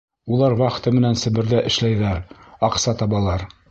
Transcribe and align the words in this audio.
Улар 0.37 0.55
вахта 0.61 0.93
менән 0.95 1.19
Себерҙә 1.25 1.61
эшләйҙәр, 1.73 2.27
аҡса 2.71 3.01
табалар. 3.05 3.51